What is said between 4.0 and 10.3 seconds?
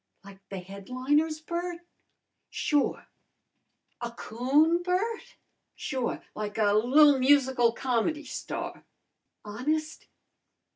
"A coon, Bert?" "Sure! Like a li'l musical com'dy star." "Honest?"